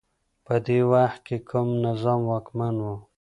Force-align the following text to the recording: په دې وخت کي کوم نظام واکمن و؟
په 0.45 0.55
دې 0.65 0.79
وخت 0.91 1.19
کي 1.27 1.37
کوم 1.49 1.67
نظام 1.85 2.19
واکمن 2.29 2.75
و؟ 2.83 2.93